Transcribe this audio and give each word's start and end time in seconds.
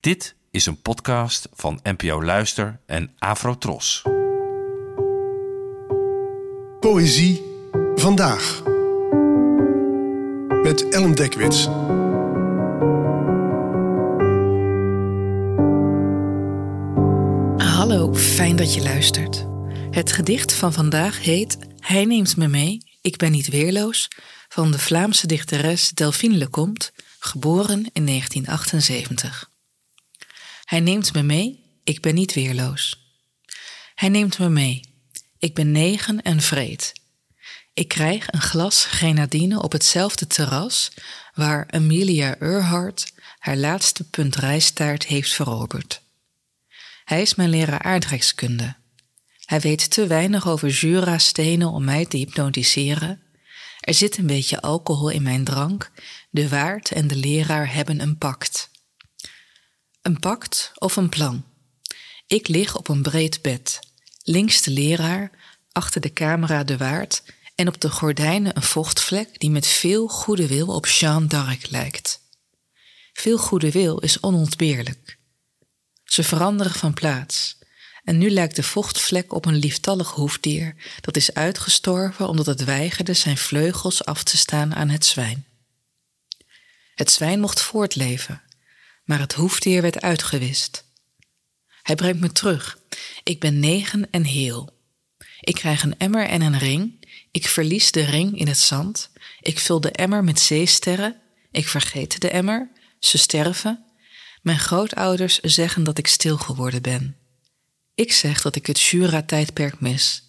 Dit 0.00 0.34
is 0.50 0.66
een 0.66 0.82
podcast 0.82 1.48
van 1.52 1.80
NPO 1.82 2.22
Luister 2.22 2.80
en 2.86 3.14
Afrotros. 3.18 4.02
Poëzie 6.80 7.42
vandaag. 7.94 8.62
Met 10.62 10.88
Ellen 10.88 11.14
Dekwits. 11.14 11.64
Hallo, 17.66 18.14
fijn 18.14 18.56
dat 18.56 18.74
je 18.74 18.82
luistert. 18.82 19.46
Het 19.90 20.12
gedicht 20.12 20.52
van 20.52 20.72
vandaag 20.72 21.22
heet 21.22 21.58
Hij 21.80 22.04
neemt 22.04 22.36
me 22.36 22.48
mee, 22.48 22.78
ik 23.00 23.16
ben 23.16 23.30
niet 23.30 23.48
weerloos 23.48 24.08
van 24.48 24.70
de 24.70 24.78
Vlaamse 24.78 25.26
dichteres 25.26 25.90
Delphine 25.90 26.36
Lecomte, 26.36 26.90
geboren 27.18 27.90
in 27.92 28.06
1978. 28.06 29.49
Hij 30.70 30.80
neemt 30.80 31.12
me 31.12 31.22
mee, 31.22 31.80
ik 31.84 32.00
ben 32.00 32.14
niet 32.14 32.34
weerloos. 32.34 33.12
Hij 33.94 34.08
neemt 34.08 34.38
me 34.38 34.48
mee, 34.48 34.80
ik 35.38 35.54
ben 35.54 35.70
negen 35.70 36.22
en 36.22 36.40
vreed. 36.40 36.92
Ik 37.74 37.88
krijg 37.88 38.32
een 38.32 38.40
glas 38.40 38.84
grenadine 38.84 39.62
op 39.62 39.72
hetzelfde 39.72 40.26
terras 40.26 40.90
waar 41.34 41.66
Amelia 41.70 42.38
Earhart 42.38 43.12
haar 43.38 43.56
laatste 43.56 44.04
punt 44.10 44.36
rijstaart 44.36 45.06
heeft 45.06 45.32
veroverd. 45.32 46.02
Hij 47.04 47.22
is 47.22 47.34
mijn 47.34 47.50
leraar 47.50 47.82
aardrijkskunde. 47.82 48.76
Hij 49.44 49.60
weet 49.60 49.90
te 49.90 50.06
weinig 50.06 50.48
over 50.48 50.68
Jura-stenen 50.68 51.68
om 51.68 51.84
mij 51.84 52.06
te 52.06 52.16
hypnotiseren. 52.16 53.22
Er 53.80 53.94
zit 53.94 54.18
een 54.18 54.26
beetje 54.26 54.60
alcohol 54.60 55.08
in 55.08 55.22
mijn 55.22 55.44
drank. 55.44 55.90
De 56.30 56.48
waard 56.48 56.90
en 56.90 57.06
de 57.06 57.16
leraar 57.16 57.72
hebben 57.72 58.00
een 58.00 58.18
pact. 58.18 58.70
Een 60.02 60.18
pact 60.18 60.72
of 60.74 60.96
een 60.96 61.08
plan. 61.08 61.44
Ik 62.26 62.48
lig 62.48 62.76
op 62.76 62.88
een 62.88 63.02
breed 63.02 63.42
bed. 63.42 63.78
Links 64.22 64.62
de 64.62 64.70
leraar, 64.70 65.30
achter 65.72 66.00
de 66.00 66.12
camera 66.12 66.64
de 66.64 66.76
waard 66.76 67.22
en 67.54 67.68
op 67.68 67.80
de 67.80 67.90
gordijnen 67.90 68.56
een 68.56 68.62
vochtvlek 68.62 69.40
die 69.40 69.50
met 69.50 69.66
veel 69.66 70.08
goede 70.08 70.46
wil 70.46 70.66
op 70.66 70.86
Jeanne 70.86 71.26
d'Arc 71.26 71.70
lijkt. 71.70 72.20
Veel 73.12 73.38
goede 73.38 73.70
wil 73.70 73.98
is 73.98 74.22
onontbeerlijk. 74.22 75.18
Ze 76.04 76.22
veranderen 76.22 76.72
van 76.72 76.94
plaats. 76.94 77.58
En 78.04 78.18
nu 78.18 78.30
lijkt 78.30 78.56
de 78.56 78.62
vochtvlek 78.62 79.32
op 79.32 79.46
een 79.46 79.56
lieftallig 79.56 80.10
hoefdier 80.10 80.74
dat 81.00 81.16
is 81.16 81.34
uitgestorven 81.34 82.28
omdat 82.28 82.46
het 82.46 82.64
weigerde 82.64 83.14
zijn 83.14 83.36
vleugels 83.36 84.04
af 84.04 84.22
te 84.22 84.36
staan 84.36 84.74
aan 84.74 84.88
het 84.88 85.04
zwijn. 85.04 85.46
Het 86.94 87.10
zwijn 87.10 87.40
mocht 87.40 87.60
voortleven, 87.60 88.42
maar 89.10 89.20
het 89.20 89.32
hoefdier 89.32 89.82
werd 89.82 90.00
uitgewist. 90.00 90.84
Hij 91.82 91.94
brengt 91.94 92.20
me 92.20 92.32
terug. 92.32 92.78
Ik 93.22 93.40
ben 93.40 93.60
negen 93.60 94.10
en 94.10 94.24
heel. 94.24 94.78
Ik 95.40 95.54
krijg 95.54 95.82
een 95.82 95.98
emmer 95.98 96.26
en 96.26 96.40
een 96.40 96.58
ring. 96.58 97.06
Ik 97.30 97.48
verlies 97.48 97.92
de 97.92 98.04
ring 98.04 98.38
in 98.38 98.46
het 98.48 98.58
zand. 98.58 99.10
Ik 99.40 99.58
vul 99.58 99.80
de 99.80 99.90
emmer 99.90 100.24
met 100.24 100.40
zeesterren. 100.40 101.20
Ik 101.50 101.68
vergeet 101.68 102.20
de 102.20 102.30
emmer. 102.30 102.70
Ze 102.98 103.18
sterven. 103.18 103.84
Mijn 104.42 104.58
grootouders 104.58 105.40
zeggen 105.40 105.84
dat 105.84 105.98
ik 105.98 106.06
stil 106.06 106.36
geworden 106.36 106.82
ben. 106.82 107.16
Ik 107.94 108.12
zeg 108.12 108.42
dat 108.42 108.56
ik 108.56 108.66
het 108.66 108.80
Jura-tijdperk 108.80 109.80
mis. 109.80 110.22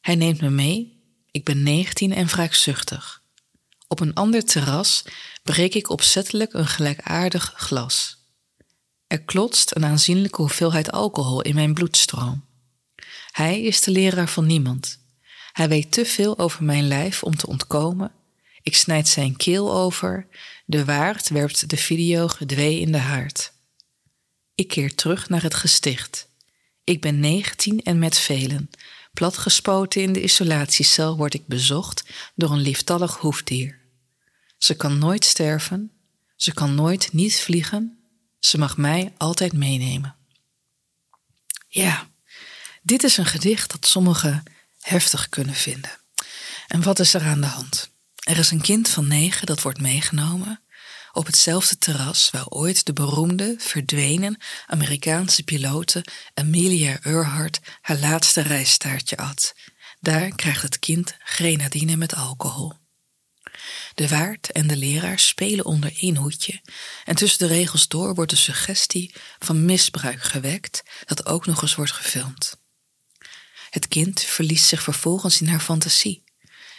Hij 0.00 0.14
neemt 0.14 0.40
me 0.40 0.50
mee. 0.50 1.02
Ik 1.30 1.44
ben 1.44 1.62
negentien 1.62 2.12
en 2.12 2.26
wraakzuchtig. 2.26 3.17
Op 3.88 4.00
een 4.00 4.14
ander 4.14 4.44
terras 4.44 5.04
breek 5.42 5.74
ik 5.74 5.90
opzettelijk 5.90 6.52
een 6.52 6.66
gelijkaardig 6.66 7.52
glas. 7.56 8.16
Er 9.06 9.22
klotst 9.22 9.76
een 9.76 9.84
aanzienlijke 9.84 10.40
hoeveelheid 10.40 10.92
alcohol 10.92 11.42
in 11.42 11.54
mijn 11.54 11.74
bloedstroom. 11.74 12.44
Hij 13.30 13.62
is 13.62 13.80
de 13.80 13.90
leraar 13.90 14.28
van 14.28 14.46
niemand. 14.46 14.98
Hij 15.52 15.68
weet 15.68 15.92
te 15.92 16.04
veel 16.04 16.38
over 16.38 16.64
mijn 16.64 16.88
lijf 16.88 17.22
om 17.22 17.36
te 17.36 17.46
ontkomen. 17.46 18.12
Ik 18.62 18.76
snijd 18.76 19.08
zijn 19.08 19.36
keel 19.36 19.74
over. 19.74 20.26
De 20.64 20.84
waard 20.84 21.28
werpt 21.28 21.70
de 21.70 21.76
video 21.76 22.28
gedwee 22.28 22.80
in 22.80 22.92
de 22.92 22.98
haard. 22.98 23.52
Ik 24.54 24.68
keer 24.68 24.94
terug 24.94 25.28
naar 25.28 25.42
het 25.42 25.54
gesticht. 25.54 26.28
Ik 26.84 27.00
ben 27.00 27.20
negentien 27.20 27.82
en 27.82 27.98
met 27.98 28.18
velen. 28.18 28.70
Platgespoten 29.12 30.02
in 30.02 30.12
de 30.12 30.22
isolatiecel 30.22 31.16
word 31.16 31.34
ik 31.34 31.46
bezocht 31.46 32.04
door 32.34 32.50
een 32.50 32.60
lieftallig 32.60 33.16
hoefdier. 33.16 33.77
Ze 34.58 34.74
kan 34.74 34.98
nooit 34.98 35.24
sterven, 35.24 35.92
ze 36.36 36.54
kan 36.54 36.74
nooit 36.74 37.12
niet 37.12 37.40
vliegen, 37.40 37.98
ze 38.38 38.58
mag 38.58 38.76
mij 38.76 39.12
altijd 39.16 39.52
meenemen. 39.52 40.16
Ja, 41.68 42.08
dit 42.82 43.02
is 43.02 43.16
een 43.16 43.26
gedicht 43.26 43.70
dat 43.70 43.86
sommigen 43.86 44.42
heftig 44.80 45.28
kunnen 45.28 45.54
vinden. 45.54 45.90
En 46.66 46.82
wat 46.82 46.98
is 46.98 47.14
er 47.14 47.22
aan 47.22 47.40
de 47.40 47.46
hand? 47.46 47.90
Er 48.14 48.38
is 48.38 48.50
een 48.50 48.60
kind 48.60 48.88
van 48.88 49.08
negen 49.08 49.46
dat 49.46 49.62
wordt 49.62 49.80
meegenomen 49.80 50.62
op 51.12 51.26
hetzelfde 51.26 51.78
terras 51.78 52.30
waar 52.30 52.46
ooit 52.46 52.86
de 52.86 52.92
beroemde, 52.92 53.54
verdwenen 53.58 54.40
Amerikaanse 54.66 55.42
pilote 55.42 56.04
Amelia 56.34 56.98
Earhart 57.02 57.60
haar 57.80 57.98
laatste 57.98 58.40
rijstaartje 58.40 59.16
at. 59.16 59.54
Daar 60.00 60.28
krijgt 60.28 60.62
het 60.62 60.78
kind 60.78 61.16
grenadine 61.18 61.96
met 61.96 62.14
alcohol. 62.14 62.72
De 63.94 64.08
waard 64.08 64.52
en 64.52 64.66
de 64.66 64.76
leraar 64.76 65.18
spelen 65.18 65.64
onder 65.64 65.92
één 66.00 66.16
hoedje 66.16 66.60
en 67.04 67.14
tussen 67.14 67.48
de 67.48 67.54
regels 67.54 67.88
door 67.88 68.14
wordt 68.14 68.30
de 68.30 68.36
suggestie 68.36 69.14
van 69.38 69.64
misbruik 69.64 70.22
gewekt 70.22 70.82
dat 71.04 71.26
ook 71.26 71.46
nog 71.46 71.62
eens 71.62 71.74
wordt 71.74 71.92
gefilmd. 71.92 72.58
Het 73.70 73.88
kind 73.88 74.22
verliest 74.22 74.64
zich 74.64 74.82
vervolgens 74.82 75.40
in 75.40 75.48
haar 75.48 75.60
fantasie, 75.60 76.24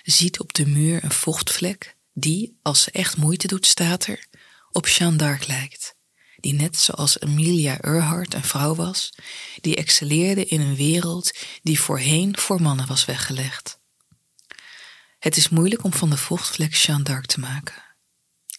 ziet 0.04 0.40
op 0.40 0.54
de 0.54 0.66
muur 0.66 1.04
een 1.04 1.12
vochtvlek 1.12 1.96
die, 2.14 2.58
als 2.62 2.82
ze 2.82 2.92
echt 2.92 3.18
moeite 3.18 3.48
doet, 3.48 3.66
staat 3.66 4.06
er, 4.06 4.28
op 4.72 4.88
Jeanne 4.88 5.18
d'Arc 5.18 5.48
lijkt, 5.48 5.96
die 6.40 6.54
net 6.54 6.78
zoals 6.78 7.20
Amelia 7.20 7.80
Earhart 7.82 8.34
een 8.34 8.44
vrouw 8.44 8.76
was, 8.76 9.14
die 9.62 9.76
excelleerde 9.76 10.46
in 10.46 10.62
een 10.62 10.76
wereld 10.76 11.32
die 11.62 11.80
voorheen 11.80 12.38
voor 12.38 12.62
mannen 12.62 12.88
was 12.88 13.06
weggelegd. 13.06 13.79
Het 15.20 15.38
is 15.38 15.50
moeilijk 15.50 15.84
om 15.84 15.94
van 15.94 16.10
de 16.10 16.18
vochtvlek 16.18 16.74
Jeanne 16.74 17.04
d'Arc 17.04 17.26
te 17.26 17.40
maken. 17.40 17.84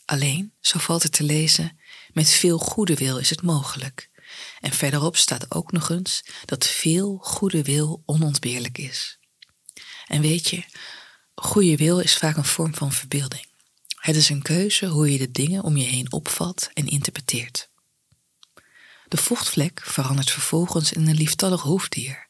Alleen, 0.04 0.54
zo 0.60 0.78
valt 0.78 1.02
het 1.02 1.12
te 1.12 1.22
lezen, 1.22 1.80
met 2.12 2.28
veel 2.28 2.58
goede 2.58 2.94
wil 2.94 3.18
is 3.18 3.30
het 3.30 3.42
mogelijk. 3.42 4.10
En 4.60 4.72
verderop 4.72 5.16
staat 5.16 5.54
ook 5.54 5.72
nog 5.72 5.90
eens 5.90 6.24
dat 6.44 6.66
veel 6.66 7.18
goede 7.22 7.62
wil 7.62 8.02
onontbeerlijk 8.04 8.78
is. 8.78 9.18
En 10.06 10.20
weet 10.20 10.48
je, 10.48 10.64
goede 11.34 11.76
wil 11.76 11.98
is 11.98 12.16
vaak 12.16 12.36
een 12.36 12.44
vorm 12.44 12.74
van 12.74 12.92
verbeelding. 12.92 13.46
Het 13.96 14.16
is 14.16 14.28
een 14.28 14.42
keuze 14.42 14.86
hoe 14.86 15.12
je 15.12 15.18
de 15.18 15.30
dingen 15.30 15.62
om 15.62 15.76
je 15.76 15.86
heen 15.86 16.12
opvat 16.12 16.70
en 16.74 16.86
interpreteert. 16.86 17.70
De 19.08 19.16
vochtvlek 19.16 19.80
verandert 19.84 20.30
vervolgens 20.30 20.92
in 20.92 21.06
een 21.06 21.14
lieftallig 21.14 21.62
hoefdier, 21.62 22.29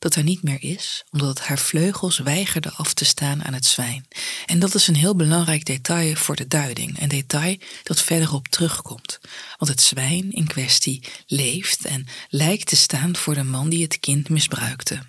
dat 0.00 0.14
er 0.14 0.22
niet 0.22 0.42
meer 0.42 0.62
is 0.62 1.04
omdat 1.10 1.40
haar 1.40 1.58
vleugels 1.58 2.18
weigerde 2.18 2.70
af 2.70 2.94
te 2.94 3.04
staan 3.04 3.44
aan 3.44 3.52
het 3.52 3.66
zwijn. 3.66 4.08
En 4.46 4.58
dat 4.58 4.74
is 4.74 4.86
een 4.86 4.96
heel 4.96 5.16
belangrijk 5.16 5.64
detail 5.64 6.14
voor 6.14 6.36
de 6.36 6.46
duiding, 6.46 7.00
een 7.00 7.08
detail 7.08 7.56
dat 7.82 8.02
verderop 8.02 8.48
terugkomt, 8.48 9.20
want 9.58 9.70
het 9.70 9.80
zwijn 9.80 10.32
in 10.32 10.46
kwestie 10.46 11.04
leeft 11.26 11.84
en 11.84 12.06
lijkt 12.28 12.66
te 12.66 12.76
staan 12.76 13.16
voor 13.16 13.34
de 13.34 13.42
man 13.42 13.68
die 13.68 13.82
het 13.82 14.00
kind 14.00 14.28
misbruikte. 14.28 15.02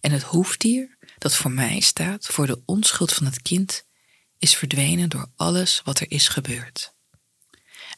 En 0.00 0.12
het 0.12 0.22
hoefdier, 0.22 0.96
dat 1.18 1.36
voor 1.36 1.50
mij 1.50 1.80
staat 1.80 2.26
voor 2.26 2.46
de 2.46 2.62
onschuld 2.64 3.12
van 3.12 3.26
het 3.26 3.42
kind, 3.42 3.84
is 4.38 4.54
verdwenen 4.54 5.08
door 5.08 5.30
alles 5.36 5.80
wat 5.84 6.00
er 6.00 6.10
is 6.10 6.28
gebeurd. 6.28 6.94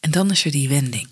En 0.00 0.10
dan 0.10 0.30
is 0.30 0.44
er 0.44 0.50
die 0.50 0.68
wending. 0.68 1.08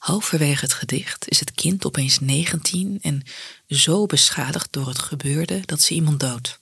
Halverwege 0.00 0.64
het 0.64 0.72
gedicht 0.72 1.28
is 1.28 1.40
het 1.40 1.52
kind 1.52 1.86
opeens 1.86 2.20
19 2.20 2.98
en 3.02 3.22
zo 3.66 4.06
beschadigd 4.06 4.72
door 4.72 4.88
het 4.88 4.98
gebeurde 4.98 5.60
dat 5.64 5.80
ze 5.80 5.94
iemand 5.94 6.20
doodt. 6.20 6.58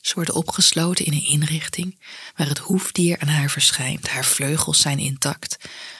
Ze 0.00 0.14
worden 0.14 0.34
opgesloten 0.34 1.04
in 1.04 1.12
een 1.12 1.26
inrichting 1.26 1.98
waar 2.36 2.48
het 2.48 2.58
hoefdier 2.58 3.18
aan 3.18 3.28
haar 3.28 3.50
verschijnt. 3.50 4.08
Haar 4.08 4.24
vleugels 4.24 4.80
zijn 4.80 4.98
intact. 4.98 5.56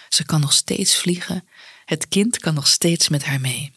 Ze 0.09 0.25
kan 0.25 0.41
nog 0.41 0.53
steeds 0.53 0.97
vliegen. 0.97 1.49
Het 1.85 2.09
kind 2.09 2.39
kan 2.39 2.55
nog 2.55 2.67
steeds 2.67 3.09
met 3.09 3.25
haar 3.25 3.41
mee. 3.41 3.73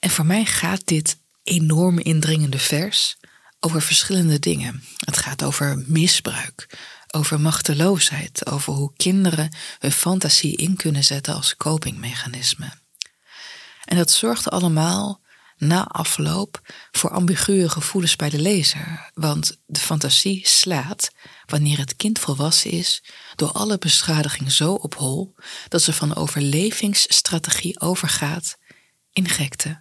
En 0.00 0.10
voor 0.10 0.26
mij 0.26 0.44
gaat 0.44 0.86
dit 0.86 1.16
enorm 1.42 1.98
indringende 1.98 2.58
vers 2.58 3.16
over 3.60 3.82
verschillende 3.82 4.38
dingen. 4.38 4.82
Het 5.04 5.16
gaat 5.16 5.42
over 5.42 5.84
misbruik, 5.86 6.78
over 7.14 7.40
machteloosheid, 7.40 8.46
over 8.46 8.72
hoe 8.72 8.92
kinderen 8.96 9.56
hun 9.78 9.92
fantasie 9.92 10.56
in 10.56 10.76
kunnen 10.76 11.04
zetten 11.04 11.34
als 11.34 11.56
copingmechanisme. 11.56 12.72
En 13.84 13.96
dat 13.96 14.10
zorgt 14.10 14.50
allemaal 14.50 15.20
na 15.56 15.86
afloop 15.86 16.60
voor 16.90 17.10
ambiguë 17.10 17.68
gevoelens 17.68 18.16
bij 18.16 18.30
de 18.30 18.38
lezer, 18.40 19.10
want 19.14 19.58
de 19.66 19.80
fantasie 19.80 20.48
slaat, 20.48 21.10
wanneer 21.46 21.78
het 21.78 21.96
kind 21.96 22.18
volwassen 22.18 22.70
is, 22.70 23.02
door 23.34 23.52
alle 23.52 23.78
beschadiging 23.78 24.52
zo 24.52 24.72
op 24.72 24.94
hol 24.94 25.34
dat 25.68 25.82
ze 25.82 25.92
van 25.92 26.14
overlevingsstrategie 26.14 27.80
overgaat 27.80 28.58
in 29.12 29.28
gekte. 29.28 29.80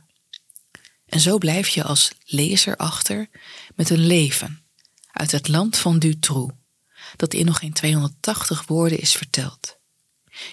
En 1.06 1.20
zo 1.20 1.38
blijf 1.38 1.68
je 1.68 1.84
als 1.84 2.12
lezer 2.26 2.76
achter 2.76 3.30
met 3.76 3.90
een 3.90 4.06
leven 4.06 4.64
uit 5.12 5.32
het 5.32 5.48
land 5.48 5.78
van 5.78 6.00
Dutroux, 6.00 6.54
dat 7.16 7.34
in 7.34 7.46
nog 7.46 7.60
geen 7.60 7.74
280 7.74 8.66
woorden 8.66 9.00
is 9.00 9.12
verteld. 9.12 9.78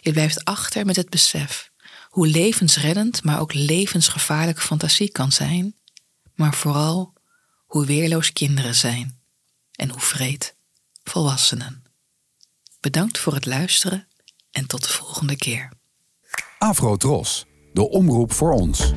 Je 0.00 0.12
blijft 0.12 0.44
achter 0.44 0.86
met 0.86 0.96
het 0.96 1.08
besef 1.10 1.72
hoe 2.14 2.26
levensreddend, 2.26 3.24
maar 3.24 3.40
ook 3.40 3.54
levensgevaarlijk 3.54 4.60
fantasie 4.60 5.10
kan 5.10 5.32
zijn, 5.32 5.76
maar 6.34 6.54
vooral 6.54 7.12
hoe 7.66 7.86
weerloos 7.86 8.32
kinderen 8.32 8.74
zijn 8.74 9.20
en 9.72 9.90
hoe 9.90 10.00
vreed 10.00 10.54
volwassenen. 11.04 11.84
Bedankt 12.80 13.18
voor 13.18 13.34
het 13.34 13.46
luisteren 13.46 14.08
en 14.50 14.66
tot 14.66 14.82
de 14.82 14.88
volgende 14.88 15.36
keer. 15.36 15.72
Afro 16.58 16.96
Tros, 16.96 17.44
de 17.72 17.88
omroep 17.88 18.32
voor 18.32 18.52
ons. 18.52 18.92